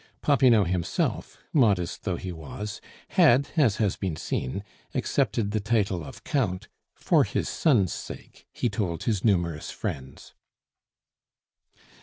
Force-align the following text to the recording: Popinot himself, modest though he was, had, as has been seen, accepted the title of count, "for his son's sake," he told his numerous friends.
Popinot 0.23 0.65
himself, 0.65 1.37
modest 1.53 2.05
though 2.05 2.15
he 2.15 2.31
was, 2.31 2.81
had, 3.09 3.49
as 3.55 3.75
has 3.75 3.97
been 3.97 4.15
seen, 4.15 4.63
accepted 4.95 5.51
the 5.51 5.59
title 5.59 6.03
of 6.03 6.23
count, 6.23 6.67
"for 6.95 7.23
his 7.23 7.47
son's 7.47 7.93
sake," 7.93 8.47
he 8.51 8.67
told 8.67 9.03
his 9.03 9.23
numerous 9.23 9.69
friends. 9.69 10.33